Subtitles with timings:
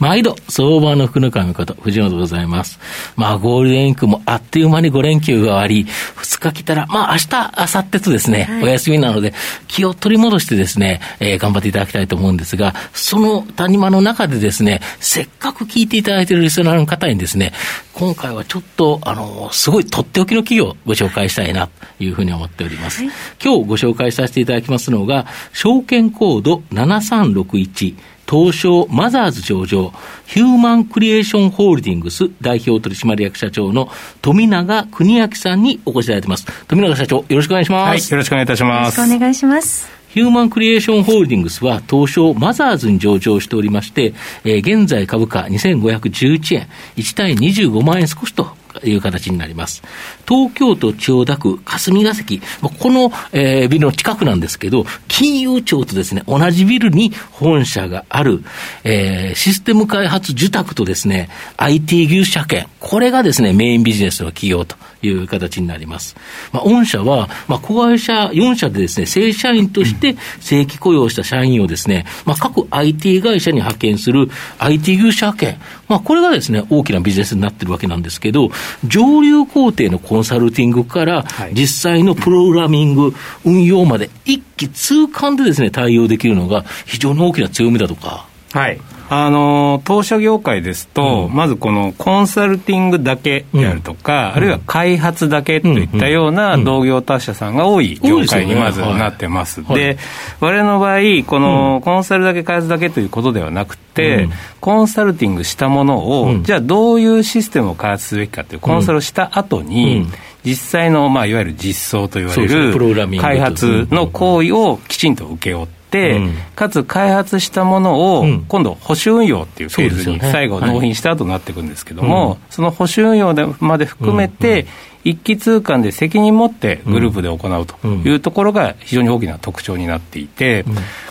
[0.00, 2.80] 毎度、相場の福の神こと、藤本でございます。
[3.16, 9.34] まあ、ゴールデンウィークもあっという間に5連休が終わり、2日来たら、まあ、明日、明後日とですね、はい、お休みなので、
[9.68, 17.52] 気を取り戻してですね、えー、頑張っていただきたいと思うんですが、その谷間の中でですね、せっかく聞いていただいているリスナーの方にですね、
[17.92, 23.04] 今回はちょっと、あの、すごいとっておきの企業をご紹介したいな、というふうに思っております。
[23.04, 23.12] はい、
[23.44, 27.96] 今日ご紹介させていただきますのが、証券コード7361、
[28.30, 29.92] 東証マザーズ上場、
[30.24, 33.88] ヒューマンクリエーションホールディングス代表取締役社長の
[34.22, 36.46] 富永邦明さんにお越しいただいてます。
[36.68, 37.88] 富永社長、よろしくお願いします。
[37.88, 39.00] はい、よろしくお願いいたします。
[39.00, 40.00] よろしくお願いします。
[40.10, 44.14] ヒューマンクリエーションホールディングスは東証マザーズに上場しておりまして、
[44.44, 49.82] えー、現在株価2511円、1対25万円少しという形になります。
[50.28, 52.40] 東京都千代田区霞が関、
[52.78, 58.42] この、えー、ビルの近くなんですけど、金融庁とですね、同じビルに本社がある、
[58.84, 64.76] えー、システム開発受託とですね、IT 技術者権、これがですね、メインビジネスの企業と。
[65.02, 66.16] いう形になります。
[66.52, 74.28] まあ、御社は、まあ、子会社4社でですね、正社員として正規雇用した社員をですね、まあ、各 IT 会社に派遣する
[74.58, 78.50] IT 技術者権、まあ、これがですね、大きなビジネスになってるわけなんですけど、
[78.84, 83.14] 上流工程のコンサルティングから、実際のプログラミング、
[83.44, 88.26] 運用まで一気通貫でですね、対応できるのが非常に大きな強みだとか。
[88.52, 88.80] はい。
[89.12, 99.66] あの当社業界ですと、うん、まずこのコンサルティングだけであるとか、うん、あるいは開発だけといったような同業他社さんが多い業界にまずなってます。
[99.66, 99.98] で、
[100.38, 104.28] 我々の場合、このコンサルだけ開発だけということではなくて、
[104.60, 110.06] コンサルティングしたものを、じゃあどういうシステムを開発すべきかというコンサルをした後に、
[110.44, 112.72] 実際の、まあ、いわゆる実装といわれる
[113.20, 115.79] 開発の行為をきちんと請け負って、、
[116.16, 124.66] うん、かつ開発したものを、今度、保守運用っていうフェーズに最後、納品した後になっていくんですけども、その保守運用でまで含めて、
[125.04, 130.64] 一気通貫で責任持ってグループで行うというところが非常に大きな特徴になっていて、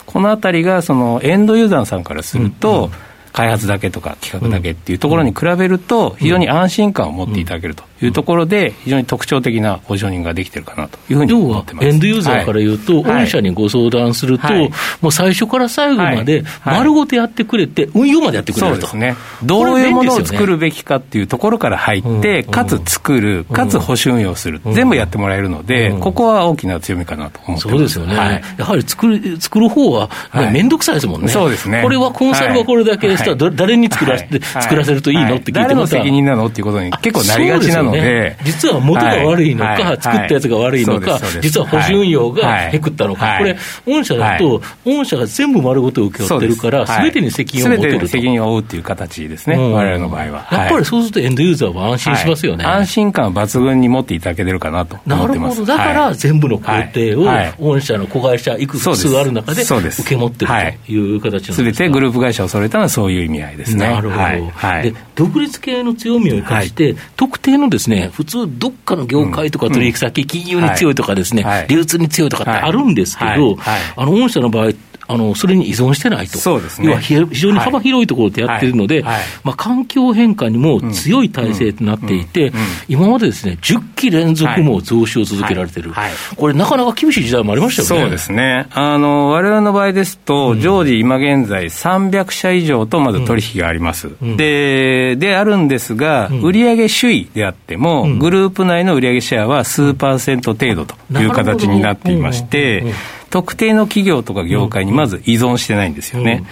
[0.06, 2.92] このあたりがそのエンドユーザーさんからすると、
[3.34, 11.88] 開発だけとか企画だけっていうところに比べると、非常に安心感を持っていただけるというところで、非常に特徴的なポジショニングができてるかなというふうに思ってます。
[11.88, 14.54] エンドユーザーから言うと、御社にご相談すると、
[15.02, 18.80] もう最初から最後まで丸ごとやってくれて、運用までやってくれる。
[18.80, 18.88] と。
[18.88, 19.16] そうですね。
[19.44, 27.70] どういうものを作るべきかっていうところから入って、かつ作る、かつ保守運用する、全部やってもらえるので、ここは大きな強みかなと思ってます。
[27.70, 28.42] そうですよね。
[28.58, 30.10] やはり作る作る方は、
[30.52, 31.28] 面倒くさいですもんね。
[31.28, 31.82] そうですね。
[31.84, 35.36] これはコンサルがこれだけしたら、誰に作らせて、作らせるといいの？
[35.36, 36.48] って聞いて誰の責任なの？
[36.48, 47.02] っていうことに結構なりがちなので、実は元が悪いのか、作ったやつが悪いのか、実は保守運用がへくったのか、これ、御社だと、御社が全部丸ごと請け負ってるから、す。
[47.02, 48.08] べてに責任を持てると。
[48.08, 50.48] 責任を負うっていう形ですね、われわれの場合は。
[50.52, 52.66] やっぱりそうすると、エンドユーザーは安心しますよね。
[52.66, 55.66] 安心感抜群に持っていただけてるかなと思ってます。
[55.66, 57.28] だから全部の工程を、
[57.60, 60.52] 御社の子会社いくつある中で受け持ってる
[60.86, 63.88] という形なんですすべてグループ会社を揃えたのはそういう意味合いですね。
[63.88, 64.22] なるほど。
[64.22, 73.58] はい、で独立系の強みを生かして、はい、特定のですね普通、どっかの業界とか取引先、うん、金融に強いとかですね、はい、流通に強いとかってあるんですけど、
[73.96, 74.72] あの御社の場合、
[75.12, 79.14] あのそれに依存してないと、そうですね、要は非常に幅広いところでやってるので、はい。
[79.16, 82.54] はい、まあ、環境変化にも強い体制となっていて、
[82.88, 85.92] 今までですね10期連続も増資を続けられてる、
[86.36, 88.06] これ、なかなか厳しい時代もありましたよね。
[88.06, 102.94] そうですね、われわれの場合ですと、常時、今現在、300社以上とまず取引があります、うん、でであるんですが、売上首位であっても、グループ内の売上シェアは数パーセント程度という形になっていまして。
[103.30, 106.44] 特定の企業とか業界にまず依存してないんですよね。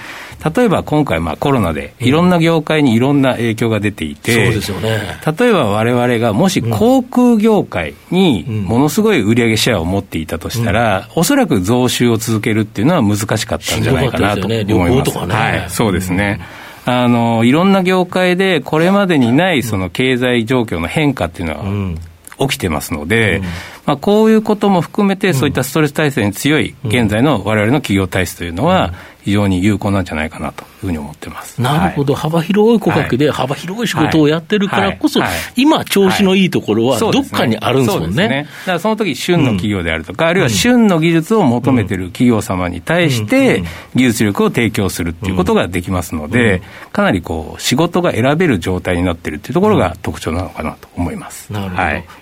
[0.55, 14.65] 例えば今回、コロナでいろんな業界にいろんな影響が出ていて、そうですよね、例えばわれわれがもし航空業界にものすごい売上シェアを持っていたとしたら、おそらく増収を続けるっていうのは難しかったんじゃないかなと思い
[14.95, 15.17] ます。
[15.17, 16.39] ね、はい、そうですね。
[16.85, 23.43] あのいろんな業界でこれまでにないその経済状況の変化っていうのは起きてますので、うん、
[23.87, 28.93] まあ、こういうことも含めて、そういったストレス耐性に強い現在のわれわれの企業体質というのは、
[29.27, 31.61] 非常に有効なんじゃないかなというふうに思ってます。
[31.61, 35.29] なるほど、はい、幅広い顧客で幅広い仕事をやってるからこそ、はい。
[35.29, 38.29] はい、今、調子のいいところはどっかにあるんですもんね。
[38.29, 38.47] ね。
[38.61, 43.63] だからその時旬の企業であるとか、うん、あるいは旬の技術を求めてる企業様に対して、
[43.95, 46.61] 技術力を提供するっていうことができますので、
[46.93, 51.51] かなりこう仕事が選べる状態になってるっていうところが特徴なのかなと思います。
[51.51, 51.81] なるほど。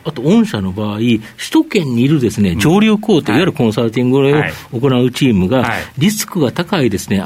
[0.09, 1.19] あと、御社の場合、首
[1.55, 7.23] 都圏にいるですね、上流工程、いわゆるコンサルティングを行うチームが、リスクが高いですね、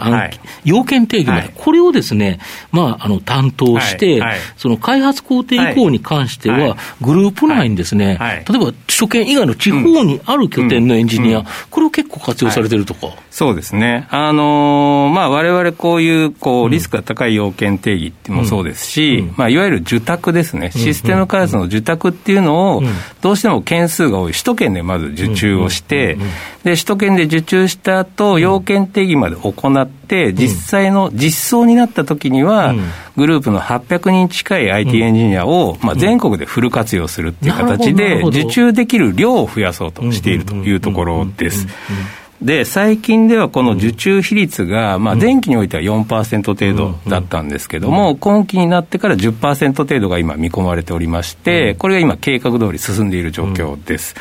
[0.63, 2.39] 要件定義まで、これをですね、
[2.71, 4.21] まあ、あの、担当して、
[4.55, 13.07] その開発工程以降に関しては、グループ内にですね、例えば首都圏以外の地方にある拠点のエンジニア、これを結構活用されてるとか。
[13.39, 14.05] そうですね。
[14.11, 22.83] あのー、まあ、我々こういう、こう、リスクが高い要件定義もそうですし、まあ、いわゆる受託ですね、システム開発の受託っていうのを、
[23.21, 26.17] どうしても件数が多い、首都圏でまず受注をして、
[26.65, 32.75] で、首都圏で受注した後、要件定義まで行って、実際の実装になった時には、
[33.15, 41.65] グループの800人近い IT エンジニアを、まあ、全国でフル活用するっていう形で、受注できる量を増やそうとしているというところです。
[42.41, 54.15] で、最近ではこの受注比率が、まあ、前期においては4%程度だったんですけども、今期になってから10%程度が今見込まれておりまして、これが今計画通り進んでいる状況です。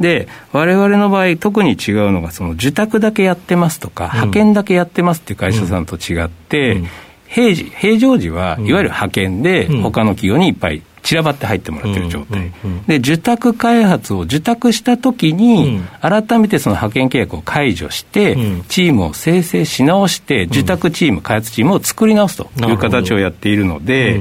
[0.00, 6.82] で、我々の場合、特に違うのが、その受託だけやってますとか、派遣だけやってますっていう会社さんと違って、
[7.26, 12.52] 平時、平常時はいわゆる派遣で、他の企業にいっぱい散らばって入ってもらってる状態、
[12.88, 18.36] で受託開発を受託したときに、改めてその派遣契約を解除して、
[18.68, 24.20] チームを生成し直して、受託チーム、開発チームを作り直すという形をやっているので、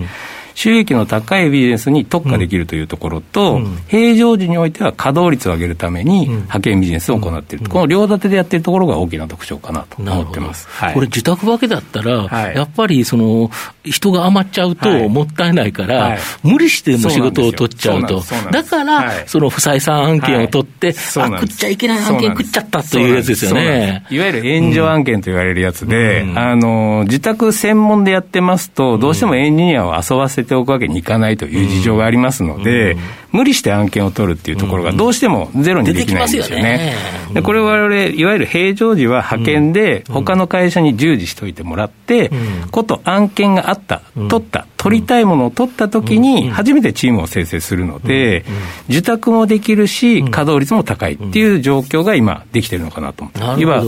[0.55, 13.51] 収益の高いビジネスに特化できるというところと、うん、平常時においては稼働率を上げるために派遣ビジネスを行っている、うん、この両立てでやっているところが大きな特徴かなと思ってます、はい、これ、受託わけだったら、はい、やっぱりその
[13.83, 24.05] 人が余っちゃうともったいないから、はい、無理しても仕事を取っちゃうと、だから、その不採算案件を取って、あ食っちゃいけない案件食っちゃったというやつですよね。
[24.09, 32.97] いわゆる援助案件と言われるやつで、うん、あの自宅専門でやってますと、どうしてもエンジニアを遊ばせておくわけにいかないという事情がありますので、
[33.31, 36.93] 無理して案件を取るっていうところがどうしてもゼロにできないんですよね。
[37.33, 42.31] でこれ我々、いわゆる平常時は派遣で、他の会社に従事しといてもらって、
[42.71, 48.45] こと案件があった、取った、取りたいものを取ったときに、初めてチームを生成するので、
[48.87, 53.83] 受託もできるし、稼働率も高いっていう状況が今、できてるのかなと思って、今、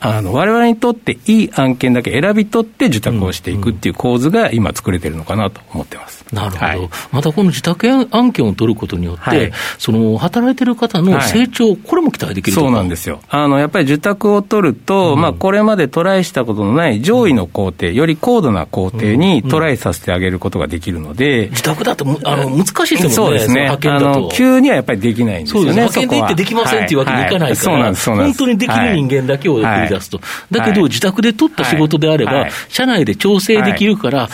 [0.00, 6.22] あの我々にとっていい案件だけ選び取って受託をしていくっていう構図が今、作れてるのかなと思ってます。
[6.32, 23.68] なるほど、はい、またこの自宅案件を取ることによって、はい、その働いてる方の成長、はい、これも期待できるそうなんですよ、あのやっぱり受託を取ると、うん、まあ、これまでトライしたことのない上位の工程、より高度な工程にトライさせてあげることができるので、自宅だとあの難しいですもんね、そうですね。
[23.68, 27.26] あの、急にはやっぱりできないんですよね、派遣で行ってできませんっていうわけにい。
[27.26, 34.28] かないから、本当にできる人間だけを送り出すと、だけど、自宅で取った仕事であれば、社内で調整できるから、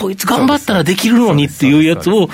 [0.00, 2.28] こいつ頑張ったらできるのにっていうやつを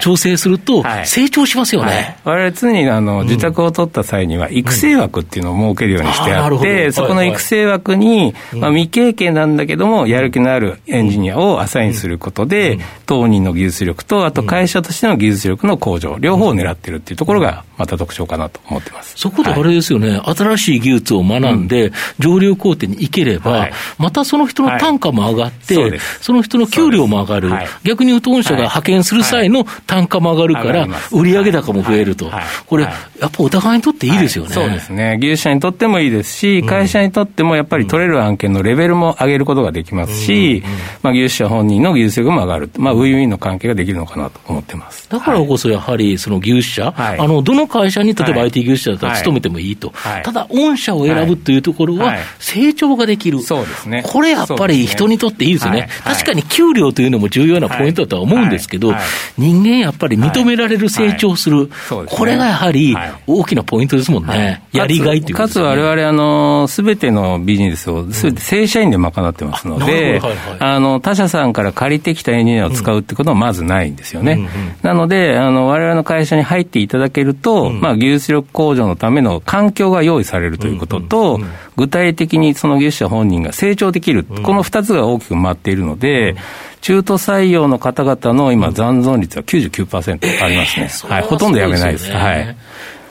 [0.00, 2.18] 調整すると、成長しますよね。
[2.24, 12.63] われわれ常にあの自宅を取った際には、育成枠っていうのを設けるようにしてあって、そこの育成枠に、まあ、未経験なんだけども、やる気のあるエンジニアをアサインすることで、
[13.06, 19.14] 当人の技術力と、あと会社としての技術力の向上、両方を狙ってるっていうところが、また特徴かなと思ってます。
[19.16, 27.50] そこであれですよね、新しい技術を学んで、上流工程に行ければ、またその人の単価も上がって、その人の給料も上がる。
[27.82, 32.30] 逆に言うと、御社が派遣する際の単価も上がるから、売上高も増えると、
[32.66, 32.90] これ、や
[33.26, 40.62] っぱお互いにとっていいですよね、そうですね、技術者にとってもいいですし、会社にとってもやっぱり取れる案件のレベルも上げることができますし、
[41.02, 45.08] まあ、技術者本人の技術力も上がる、まあ、ウィンウィンの関係ができるのかなと思ってます。
[45.10, 49.92] だからこそ、やはりその技術者、あのどの会社に例えば IT 技術者だったら勤めてもいいと、
[50.22, 58.94] ただ、御社を選ぶというところは、成長ができる、そうですね、これやっぱり人にとっていいですね、確かに給料というのも重要なポイントだとは思うんですけど、
[59.38, 66.04] 人間やっぱり認められる成長する、これがやはり大きなポイントですもんね、やりがいというか、つ、われわれ、
[66.68, 70.20] すべてのビジネスをすべて正社員で賄ってますので、
[70.58, 74.48] あの他社さんから借りてきたエンジニアを使うってことはまずないんですよね。
[74.82, 81.40] なので、われわれの会社に入っていただけると、まあ、技術力向上のための環境が用意されるということと、
[81.76, 86.36] 具体的にその技術者本人が成長できる、この2つが大きく回っているので、
[86.80, 92.12] 中途採用の方々の今、残存率は99%ありますね、はい、ほとんどやめないです。
[92.12, 92.56] はい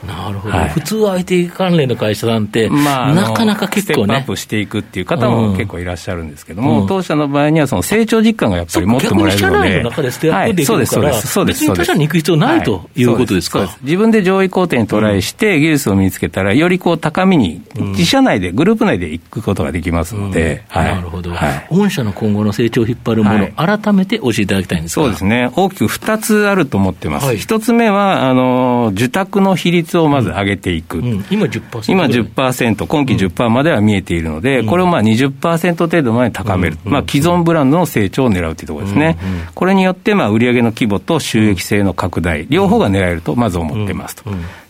[0.06, 4.06] なるほど、はい、普通 IT 関連の会社なんて、まあ、なかなか結構ね。
[4.06, 9.54] ステップアップしていくっていう方も結構いらっしゃるんですけども、うん、当社の場合には、その成長実感がやっぱり持ってもらえるので。
[9.54, 11.60] 社内の中でステップアップできるから、はい、そうです、そうです。
[11.60, 13.76] 別に他社に行く必要ない、ということですか？
[13.82, 27.26] 自分で上位工程にトライして、技術を身につけたら、よりこう高みに、自社内で、グループ内で行くことができますので、はい、なるほど、はい、御社の今後の成長を引っ張るもの、改めて教えていただきたいんですそうですね、大きく2つあると思ってます。
[27.26, 30.98] 1つ目は、あの受託の比率をまず上げていく。
[30.98, 31.90] うんうん、今10%。
[31.92, 36.78] 今10%、今期10%までは見えているので、これをまあ20%程度まで高める。
[36.84, 39.18] まあ既存ブランドの成長を狙うというところですね。
[39.54, 44.24] これによって、まあ売上の規模と収益性の拡大、両方が狙えるとまず思ってますと。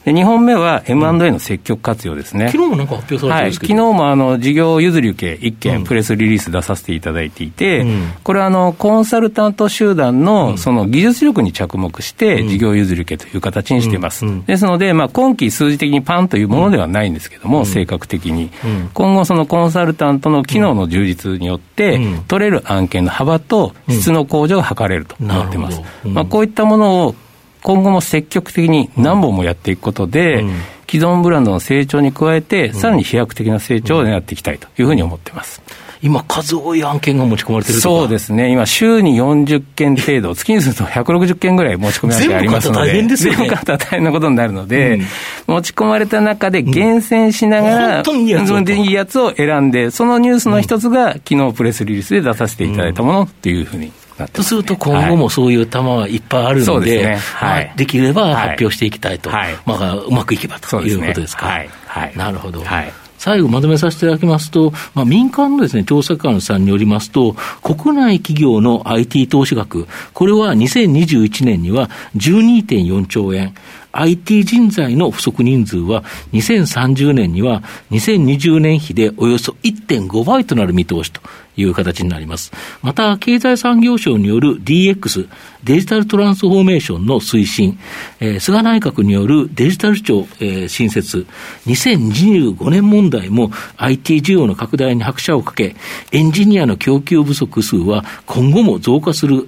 [0.04, 2.48] で2本目は M&A の積極活用ですね。
[2.48, 14.26] 昨日もなんか発表されてるんですけど、はい、昨日もあの事業譲り受け1件、プレスリリース出させていただいていて、うん、これはあのコンサルタント集団のその技術力に着目して、事業譲り受けという形にしています。
[14.46, 18.50] ですので、まあ、今期数字的にパンというものではないんですけども、性格的に、
[18.92, 25.80] 今後、そのコンサルタントの機能の充実によって、取れる案件の幅と質の向上が図れると思ってます。
[26.04, 27.14] まあ、こういったものを
[27.64, 30.52] 今後も積極的に何本もやっていくことで、うん、
[30.86, 35.62] 既存ブランドの成長に加えて、さらに飛躍的な成長を狙っていきたいというふうに思ってます。
[36.02, 43.38] 今、数多い案件が持ち込まれてるそうですね、今、週に40件程度、月にすると160件ぐらい持ち込み案件ありますので、全部大変ですよね。
[43.38, 45.06] 全部大変なことになるので、うん、
[45.46, 53.90] 持ち込まれた中で厳選しながら、うん、本当にいいやついいやつを選んで、そのニュースの一つが、昨日プレスリリースで出させていただいたものというふうに
[54.32, 57.16] とすると、今後もそういう球はいっぱいあるので、で、ね。
[57.16, 61.46] はい、できれば発表していきたいと、はい、まあ、うまくいけばということですか。
[61.46, 61.70] はい。
[61.86, 62.62] はい、なるほど。
[62.62, 62.92] はい。
[63.24, 73.54] 最後まとめさせていただきますと、まあ、民間のですね、調査機関さんによりますと、国内企業の IT 投資額、これは2021年には12.4兆円、
[74.00, 81.20] IT 人材の不足人数は2030年には2020年比でおよそ1.5倍となる見通しと
[81.56, 82.52] いう形になります。
[82.82, 85.28] また、経済産業省による DX、
[85.62, 87.78] デジタルトランスフォーメーションの推進、
[88.20, 91.26] えー、菅内閣によるデジタル庁、えー、新設、
[91.66, 95.76] 2025年問題も IT 需要の拡大に拍車をかけ、
[96.12, 99.46] エンジニアの供給不足数は今後も増加する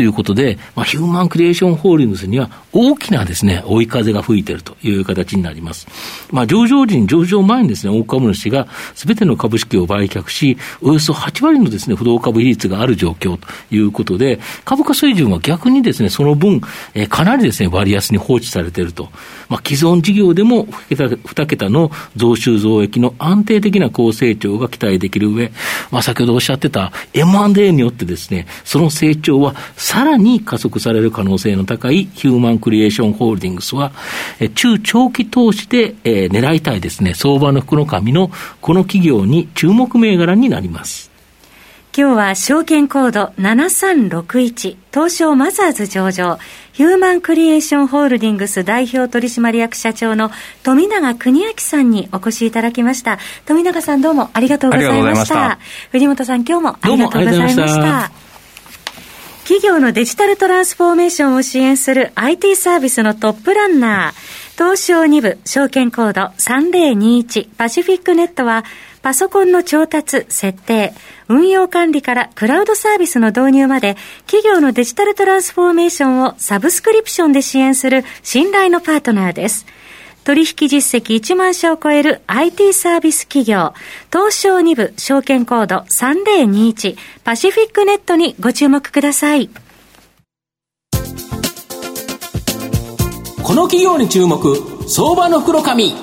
[0.00, 5.86] ということで、まあ、ヒューマンクリエーションホールディングスには大きなですね、追い風が吹いているという形になります。
[6.30, 16.62] まあ、上場時に上場前にですね、大株主がすべての株式を売却し、およそ8割のですね、不動株比率がある状況ということで、株価水準は逆にですね、その分、
[16.94, 19.10] えー、かなりですね、割安に放置されていると。
[19.50, 25.52] まあ、既存事業でも2桁の増収増益の安定的な高成長が期待できる上、
[25.90, 29.54] まあ、先ほどおっしゃってた M&A によってですね、その成長は
[29.90, 33.90] さらに加速される可能性の高いヒューマンクリエーションホールディングスは、
[34.54, 38.30] 中長期投資で、えー、狙いたいですね、相場の福の神の
[38.60, 41.10] この企業に注目銘柄になります。
[41.92, 46.38] 今日は証券コード7361東証マザーズ上場
[46.72, 50.30] ヒューマンクリエーションホールディングス代表取締役社長の
[50.62, 53.18] 富永邦明さんにお越しいただきました。
[53.44, 55.58] 富永さんどうもありがとうございました。
[55.90, 58.19] 藤本さん今日もありがとうございました
[59.50, 68.64] 企業のデジタルトランスフォーメーションを支援する IT サービスのトップランナー、東証2部証券コード3021パシフィックネットは、
[69.02, 70.94] パソコンの調達、設定、
[71.26, 79.66] 運用管理からクラウドサービスの導入まで、企業のデジタルトランスフォーメーションをサブスクリプションで支援する信頼のパートナーです。
[80.30, 83.74] 取引実績1万社を超える IT サービス企業、
[84.12, 89.50] 東証2部証券コード3021パシフィックネットにご注目ください。
[93.42, 94.56] この企業に注目、
[94.86, 95.94] 相場の袋紙。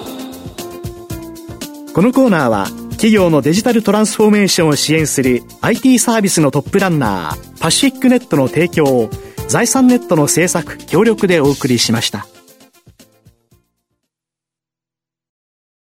[1.93, 9.09] このコーナーは、企業のデジタルトランスフォーメーションを支援する IT サービスのトップランナー、パシフィックネットの提供を、
[9.47, 12.27] 財産ネットの政策、協力でお送りしました。